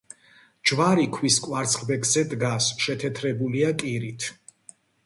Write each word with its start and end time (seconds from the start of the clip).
ჯვარი 0.69 1.05
ქვის 1.17 1.37
კვარცხლბეკზე 1.45 2.25
დგას, 2.33 2.73
შეთეთრებულია 2.87 3.73
კირით. 3.85 4.33